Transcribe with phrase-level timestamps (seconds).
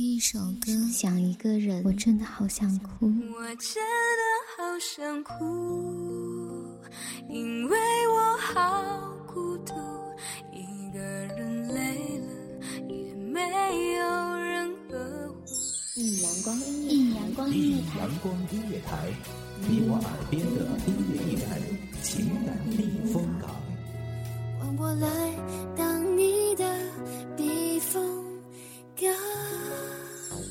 [0.00, 3.04] 听一首歌，想一个人，我真的好想哭。
[3.04, 4.22] 我真的
[4.56, 5.34] 好想哭，
[7.28, 7.76] 因为
[8.08, 9.74] 我好孤独，
[10.54, 12.28] 一个人累了
[12.88, 15.44] 也没有人呵护。
[15.96, 19.12] 一阳光音乐，一阳光音乐台，阳光音乐台，
[19.68, 21.60] 你我耳边的音乐驿站，
[22.02, 23.50] 情感避风港。
[24.58, 25.06] 换我来
[25.76, 26.09] 当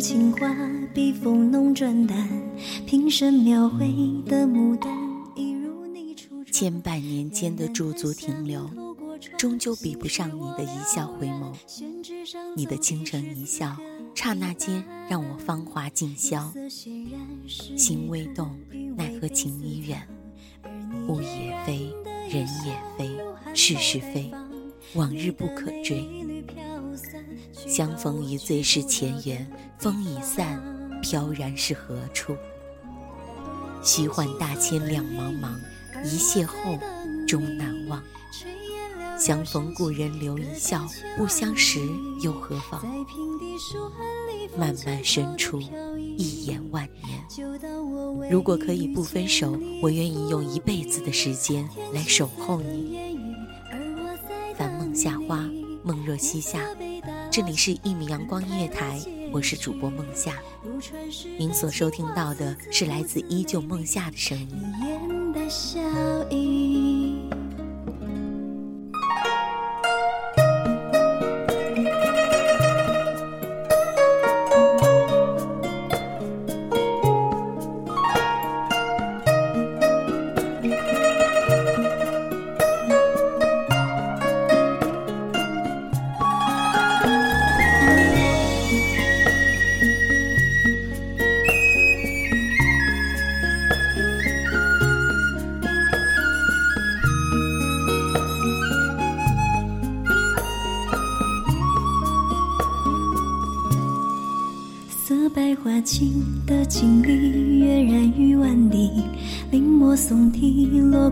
[0.00, 0.54] 情花，
[0.94, 2.28] 笔锋浓转淡，
[2.86, 3.88] 平生描绘
[4.26, 4.96] 的牡丹，
[5.34, 8.70] 一如你初千百年间的驻足停留，
[9.36, 11.52] 终究比不上你的一笑回眸。
[12.54, 13.76] 你的倾城一笑，
[14.14, 16.52] 刹那间让我芳华尽消。
[17.46, 18.56] 心微动，
[18.96, 20.00] 奈何情已远。
[21.08, 21.92] 物也非，
[22.30, 23.10] 人也非，
[23.54, 24.30] 事是非，
[24.94, 26.06] 往日不可追。
[27.68, 29.46] 相逢一醉是前缘，
[29.78, 30.58] 风已散，
[31.02, 32.34] 飘然是何处？
[33.84, 35.54] 虚幻大千两茫茫，
[36.02, 36.78] 一邂逅
[37.26, 38.02] 终难忘。
[39.18, 41.78] 相逢故人留一笑，不相识
[42.22, 42.82] 又何妨？
[44.56, 45.60] 漫漫深处，
[46.16, 48.30] 一眼万年。
[48.30, 52.98] 如果可以不分手，我愿意用一辈子的时间来守候你。
[54.56, 55.46] 繁梦夏花，
[55.84, 56.60] 梦若西夏。
[57.30, 58.98] 这里是一米阳光音乐台，
[59.32, 60.34] 我是主播梦夏。
[61.38, 64.48] 您所收听到的是来自依旧梦夏的声音。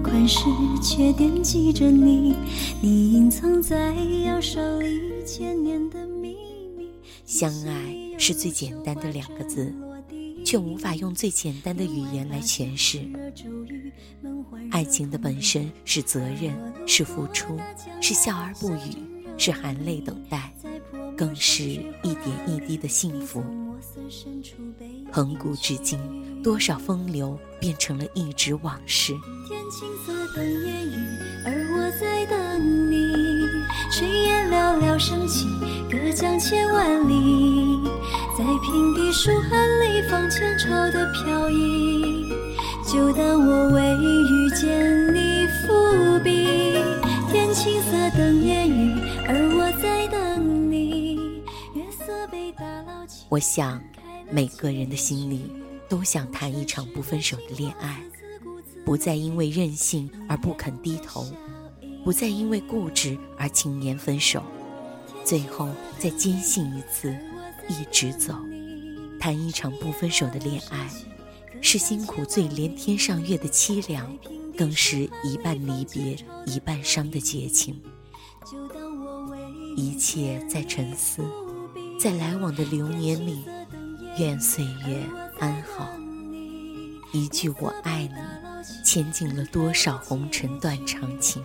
[0.06, 0.38] 款时
[0.80, 2.36] 却惦记着你。
[2.80, 3.92] 你隐藏在
[4.24, 6.36] 摇哨里千年的秘
[6.76, 6.88] 密。
[7.24, 9.74] 相爱是最简单的两个字，
[10.44, 13.00] 却无法用最简单的语言来诠释。
[14.70, 16.54] 爱情的本身是责任，
[16.86, 17.58] 是付出，
[18.00, 18.94] 是笑而不语，
[19.36, 20.52] 是含泪等待，
[21.16, 23.42] 更是一点一滴的幸福。
[25.10, 25.98] 恒古至今，
[26.42, 29.14] 多少风流变成了一纸往事。
[29.48, 30.96] 天青色等烟雨，
[31.44, 32.36] 而我在等
[32.90, 32.96] 你。
[33.90, 35.46] 炊烟袅袅升起，
[35.90, 37.80] 隔江千万里。
[38.36, 42.26] 在平地书汉里，放前朝的飘逸。
[42.84, 46.46] 就当我为遇见你伏笔。
[47.32, 48.95] 天青色等烟雨，
[53.28, 53.82] 我想。
[54.28, 55.48] 每个人的心里
[55.88, 58.02] 都想谈一场不分手的恋爱，
[58.84, 61.24] 不再因为任性而不肯低头，
[62.04, 64.42] 不再因为固执而轻言分手，
[65.24, 67.16] 最后再坚信一次，
[67.68, 68.34] 一直走。
[69.20, 70.90] 谈一场不分手的恋爱，
[71.62, 74.12] 是辛苦最连天上月的凄凉，
[74.58, 77.80] 更是一半离别一半伤的绝情。
[79.76, 81.22] 一切在沉思，
[81.98, 83.44] 在来往的流年里。
[84.18, 85.04] 愿岁月
[85.38, 85.86] 安好，
[87.12, 88.14] 一句我爱你，
[88.82, 91.42] 牵尽了多少红尘断肠情，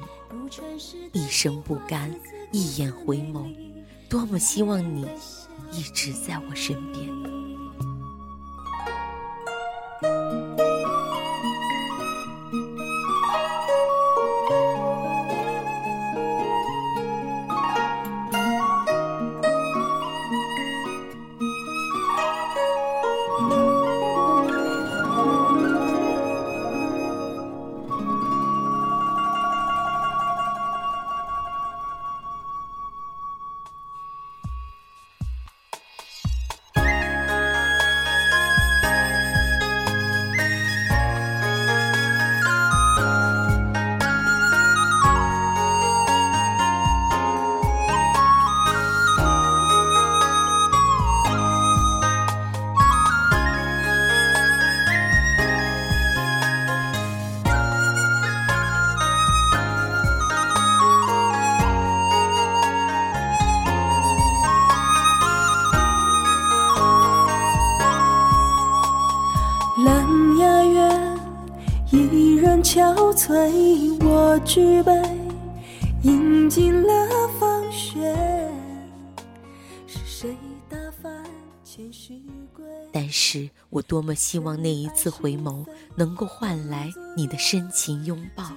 [1.11, 2.15] 一生不甘，
[2.53, 3.53] 一眼回眸，
[4.07, 5.05] 多么希望你
[5.73, 7.09] 一直在我身边。
[73.21, 74.91] 憔悴，我举杯，
[76.01, 78.01] 饮尽了芳雪。
[79.85, 80.35] 是谁
[80.67, 81.23] 打翻
[81.63, 82.13] 千世
[82.51, 82.65] 归？
[82.91, 85.63] 但是我多么希望那一次回眸，
[85.95, 88.49] 能够换来你的深情拥抱。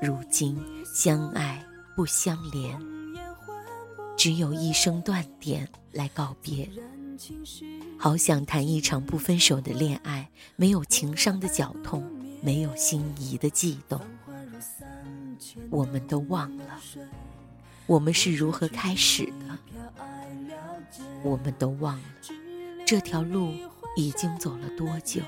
[0.00, 0.60] 如今
[0.92, 1.64] 相爱
[1.94, 2.76] 不相连，
[4.16, 6.68] 只有一声断点来告别。
[7.96, 12.02] 好想谈一场不分手的恋爱，没有情伤的绞痛。
[12.44, 14.00] 没有心仪的悸动，
[15.70, 16.80] 我们都忘了
[17.86, 19.58] 我们是如何开始的，
[21.22, 22.04] 我们都忘了
[22.84, 23.52] 这条路
[23.96, 25.22] 已经走了多久。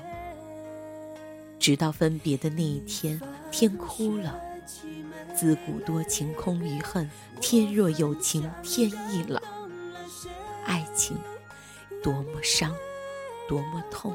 [1.57, 3.19] 直到分别的那一天，
[3.49, 4.39] 天哭了。
[5.33, 7.09] 自古多情空余恨，
[7.39, 9.41] 天若有情天亦老。
[10.65, 11.17] 爱情
[12.03, 12.73] 多么伤，
[13.47, 14.13] 多么痛。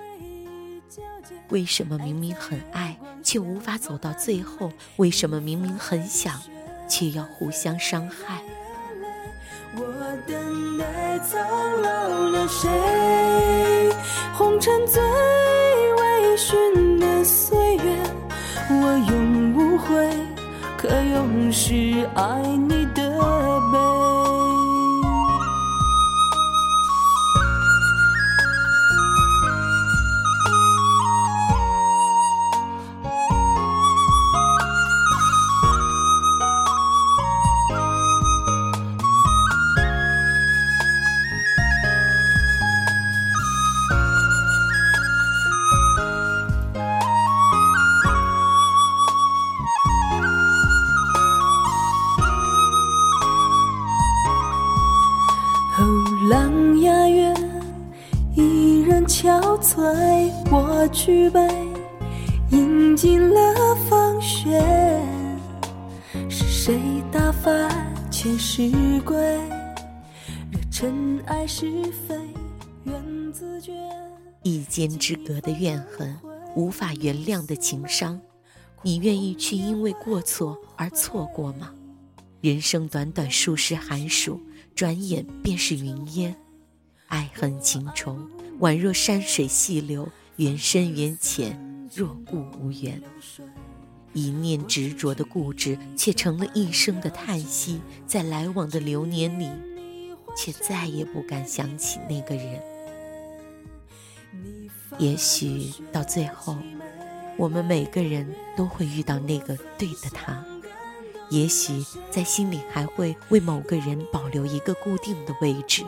[1.49, 4.73] 为什么明明很爱，却无法走到最后？
[4.97, 6.41] 为什么明明很想，
[6.89, 8.43] 却要互相伤害？
[9.77, 9.83] 我
[10.27, 11.41] 等待苍
[11.83, 12.69] 老了谁？
[14.35, 18.03] 红尘最微醺的岁月，
[18.69, 20.11] 我永无悔，
[20.77, 23.10] 可永是爱你的
[59.61, 59.85] 催
[60.51, 61.41] 我举杯，
[62.51, 64.61] 饮尽了风雪。
[66.29, 66.81] 是谁
[67.13, 67.71] 打翻
[68.11, 68.71] 前世
[69.05, 69.17] 归？
[70.51, 71.71] 惹尘埃是
[72.09, 72.17] 非，
[72.85, 73.73] 缘自绝。
[74.43, 76.17] 一间之隔的怨恨，
[76.57, 78.19] 无法原谅的情伤，
[78.83, 81.71] 你愿意去因为过错而错过吗？
[82.41, 84.41] 人生短短数十寒暑，
[84.75, 86.35] 转眼便是云烟。
[87.09, 88.19] 爱恨情仇。
[88.61, 91.59] 宛若山水细流，缘深缘浅，
[91.95, 93.03] 若故无缘。
[94.13, 97.81] 一念执着的固执，却成了一生的叹息。
[98.07, 99.49] 在来往的流年里，
[100.37, 102.61] 却再也不敢想起那个人。
[104.99, 106.57] 也许到最后，
[107.39, 110.45] 我们每个人都会遇到那个对的他。
[111.31, 115.85] 也许在心里还会为某个人保留一个固定的位置。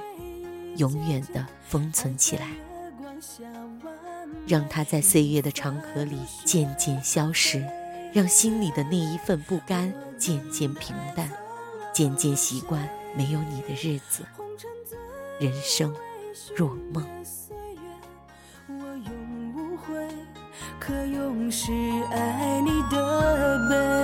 [0.77, 2.49] 永远的封存起来，
[4.47, 7.63] 让它在岁月的长河里渐渐消失，
[8.15, 11.31] 让心里的那一份不甘渐渐平淡，
[11.93, 14.25] 渐渐习惯没有你的日子。
[15.39, 15.95] 人生
[16.57, 17.05] 若梦，
[18.69, 20.09] 我永无悔，
[20.81, 21.71] 可永是
[22.13, 24.02] 爱你的悲。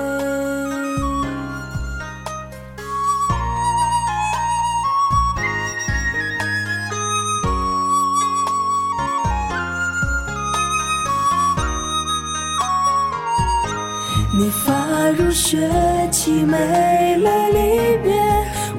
[15.19, 15.69] 如雪，
[16.13, 18.15] 凄美了离别。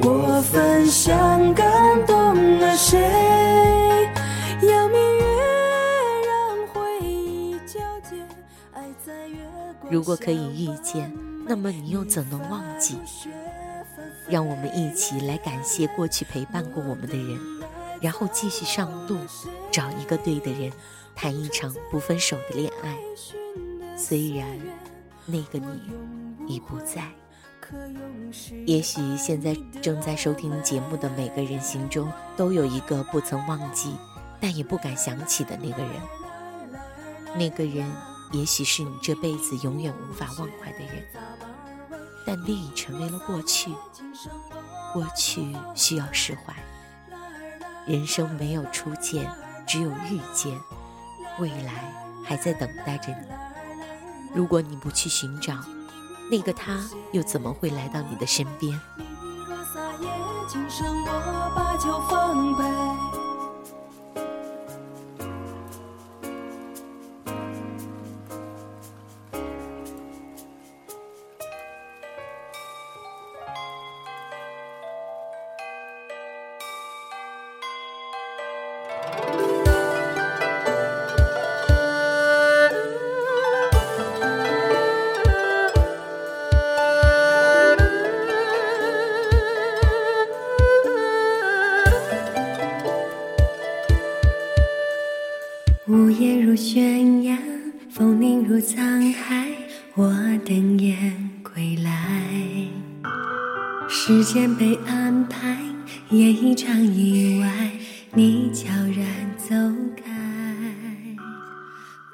[0.01, 2.15] 我分享，感动
[2.59, 2.97] 了谁？
[4.61, 4.89] 让
[6.73, 7.79] 回忆交
[8.09, 8.15] 接，
[8.71, 8.85] 爱
[9.91, 11.13] 如果可以遇见，
[11.45, 12.97] 那么你又怎能忘记？
[14.29, 17.37] 让我们一起来感谢过去陪伴过我们的人，
[17.99, 19.17] 然后继续上路，
[19.69, 20.71] 找一个对的人，
[21.13, 22.95] 谈一场不分手的恋爱。
[23.97, 24.47] 虽然
[25.25, 25.91] 那个你
[26.49, 27.03] 已不在，
[28.65, 33.95] 也许现在正在收听节目的每个人心中都有一个不曾忘记，
[34.41, 35.91] 但也不敢想起的那个人。
[37.37, 37.87] 那个人
[38.31, 41.05] 也许是你这辈子永远无法忘怀的人，
[42.25, 43.71] 但你已成为了过去。
[44.91, 46.55] 过去需要释怀，
[47.85, 49.31] 人生没有初见，
[49.67, 50.59] 只有遇见，
[51.37, 51.93] 未来
[52.25, 53.27] 还在等待着你。
[54.33, 55.53] 如果你不去寻找，
[56.29, 56.79] 那个他
[57.11, 58.79] 又怎么会来到你的身边？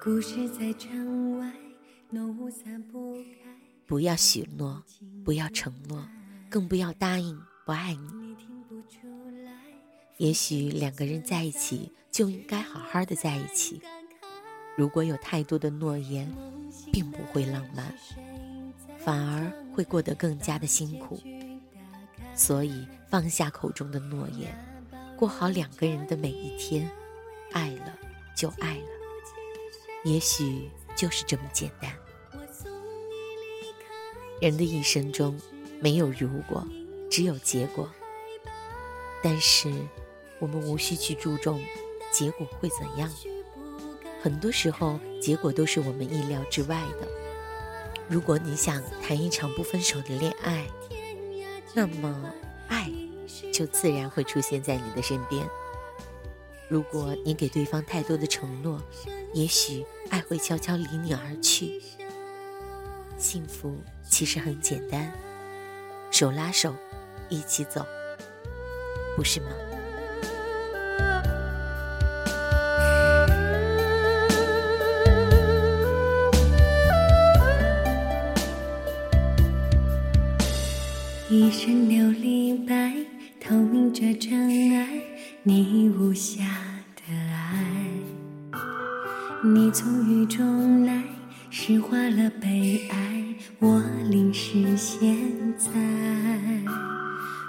[0.05, 1.51] 故事在城外，
[2.11, 3.49] 浓雾散不开。
[3.87, 4.83] 不要许诺，
[5.23, 6.07] 不要承诺，
[6.47, 7.35] 更不要答应
[7.65, 8.35] 不爱你。
[10.17, 13.81] 也许两个人在一起就应该好好的在一起。
[14.77, 16.31] 如果有太多的诺言，
[16.93, 17.91] 并不会浪漫，
[18.99, 21.19] 反而会过得更加的辛苦。
[22.35, 24.55] 所以放下口中的诺言，
[25.17, 26.87] 过好两个人的每一天。
[27.53, 27.97] 爱了
[28.35, 28.85] 就爱了，
[30.05, 31.91] 也许就是这么简单。
[34.39, 35.37] 人的一生中，
[35.81, 36.65] 没有如果，
[37.11, 37.91] 只有结果。
[39.21, 39.69] 但是。
[40.37, 41.63] 我们无需去注重
[42.11, 43.09] 结果会怎样，
[44.21, 47.07] 很多时候结果都是我们意料之外的。
[48.09, 50.67] 如果你想谈一场不分手的恋爱，
[51.73, 52.29] 那么
[52.67, 52.91] 爱
[53.53, 55.47] 就自然会出现在你的身边。
[56.67, 58.81] 如果你给对方太多的承诺，
[59.33, 61.81] 也许爱会悄悄离你而去。
[63.17, 63.77] 幸福
[64.09, 65.11] 其实很简单，
[66.09, 66.75] 手拉手
[67.29, 67.85] 一起走，
[69.15, 69.47] 不是吗？
[81.29, 82.93] 一身琉璃白，
[83.39, 84.87] 透明着真爱，
[85.43, 86.54] 你无瑕。
[89.53, 91.03] 你从雨中来，
[91.51, 93.23] 诗化了悲哀，
[93.59, 95.15] 我淋湿现
[95.55, 95.69] 在。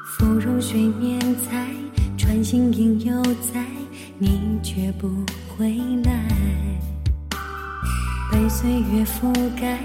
[0.04, 1.66] 芙蓉水面采，
[2.18, 3.64] 穿行影犹在，
[4.18, 5.08] 你却不
[5.48, 6.22] 回来。
[8.30, 9.78] 被岁月覆盖，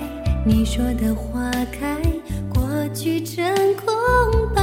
[0.45, 1.97] 你说的花开。
[2.53, 3.45] 过去成
[3.77, 4.61] 空白，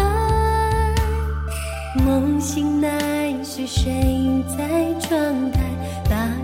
[2.04, 5.62] 梦醒来是谁在窗台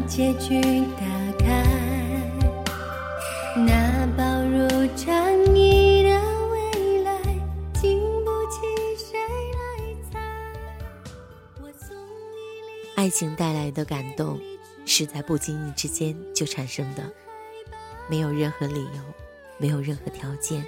[0.07, 0.61] 结局
[0.99, 1.07] 打
[1.39, 1.65] 开？
[3.57, 6.11] 那薄如蝉翼的
[6.51, 7.19] 未来，
[7.73, 8.61] 经不起
[8.97, 9.19] 谁
[9.53, 9.59] 来
[10.13, 10.21] 猜。
[12.95, 14.39] 爱情带来的感动，
[14.85, 17.03] 是在不经意之间就产生的，
[18.09, 19.01] 没有任何理由，
[19.59, 20.65] 没有任何条件。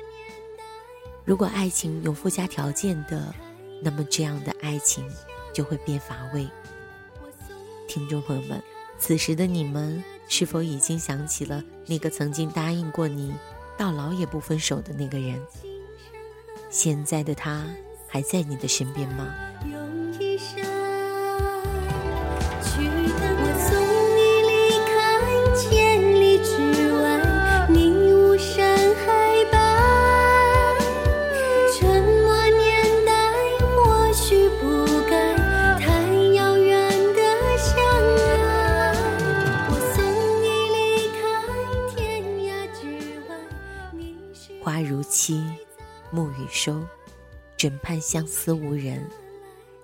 [1.25, 3.35] 如果爱情有附加条件的，
[3.83, 5.05] 那么这样的爱情
[5.53, 6.49] 就会变乏味。
[7.87, 8.63] 听众朋友们，
[8.99, 13.35] 此时的你们是否已经想起了那个曾经答应过你
[13.77, 15.41] 到老也不分手的那个人？
[16.71, 17.67] 现在的他
[18.09, 19.35] 还在你的身边吗？
[44.77, 45.43] 花如期
[46.11, 46.87] 暮雨收，
[47.57, 49.03] 枕畔相思无人。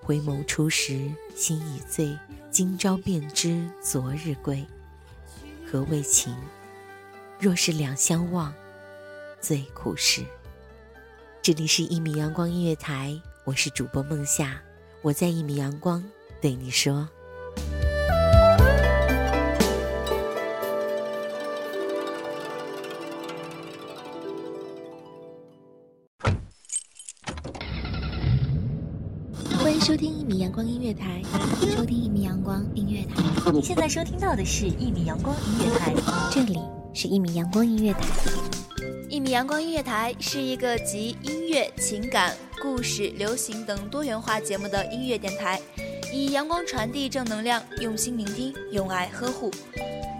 [0.02, 2.14] 回眸初时心已醉，
[2.50, 4.62] 今朝便知昨日归。
[5.64, 6.36] 何为情？
[7.40, 8.52] 若是两相望，
[9.40, 10.26] 最苦时。
[11.40, 14.60] 这里是一米阳光音乐台，我是主播梦夏，
[15.00, 16.04] 我在一米阳光
[16.38, 17.08] 对你说。
[29.82, 31.20] 收听一米阳光音乐台，
[31.74, 33.50] 收听一米阳光音乐台。
[33.50, 35.92] 你现在收听到的是一米阳光音乐台，
[36.30, 36.56] 这里
[36.94, 37.98] 是一米阳光音乐台。
[39.08, 45.60] 一米阳光音乐台是一个集音乐、情感、故事、流行等多元化节目的音乐电台，
[46.12, 49.50] 以阳光传递正能量，用心聆听，用爱呵护。